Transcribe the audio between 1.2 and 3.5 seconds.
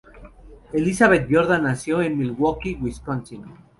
Jordan nació en Milwaukee, Wisconsin.